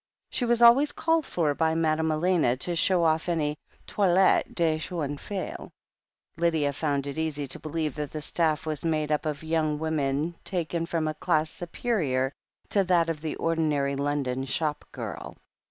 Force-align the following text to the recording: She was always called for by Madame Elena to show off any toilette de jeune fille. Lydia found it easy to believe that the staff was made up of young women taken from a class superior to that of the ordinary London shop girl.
She 0.31 0.45
was 0.45 0.63
always 0.63 0.93
called 0.93 1.27
for 1.27 1.53
by 1.53 1.75
Madame 1.75 2.11
Elena 2.11 2.57
to 2.57 2.75
show 2.75 3.03
off 3.03 3.29
any 3.29 3.55
toilette 3.85 4.55
de 4.55 4.79
jeune 4.79 5.19
fille. 5.19 5.69
Lydia 6.37 6.73
found 6.73 7.05
it 7.05 7.19
easy 7.19 7.45
to 7.45 7.59
believe 7.59 7.93
that 7.93 8.11
the 8.11 8.19
staff 8.23 8.65
was 8.65 8.83
made 8.83 9.11
up 9.11 9.27
of 9.27 9.43
young 9.43 9.77
women 9.77 10.33
taken 10.43 10.87
from 10.87 11.07
a 11.07 11.13
class 11.13 11.51
superior 11.51 12.33
to 12.69 12.83
that 12.85 13.09
of 13.09 13.21
the 13.21 13.35
ordinary 13.35 13.95
London 13.95 14.43
shop 14.45 14.85
girl. 14.91 15.37